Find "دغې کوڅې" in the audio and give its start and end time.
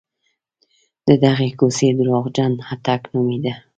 1.23-1.87